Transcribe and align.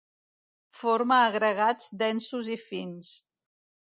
Forma 0.77 1.17
agregats 1.25 1.93
densos 2.03 2.51
i 2.57 2.59
fins. 2.65 3.13